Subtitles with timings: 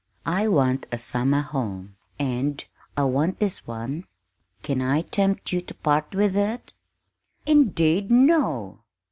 [0.25, 2.65] I want a summer home, and
[2.97, 4.05] I want this one.
[4.63, 6.73] Can I tempt you to part with it?"
[7.45, 8.79] "Indeed, no!"